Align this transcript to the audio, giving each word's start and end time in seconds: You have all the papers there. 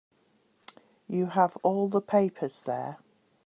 You 1.07 1.27
have 1.27 1.57
all 1.57 1.87
the 1.87 2.01
papers 2.01 2.63
there. 2.63 2.97